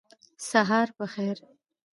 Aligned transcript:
سهار 0.49 0.87
په 0.97 1.05
خیر 1.13 1.37